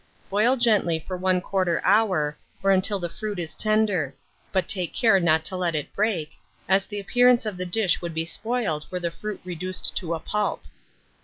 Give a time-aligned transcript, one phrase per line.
[0.31, 4.15] Boil gently for 1/4 hour, or until the fruit is tender;
[4.51, 6.31] but take care not to let it break,
[6.67, 10.19] as the appearance of the dish would be spoiled were the fruit reduced to a
[10.19, 10.63] pulp.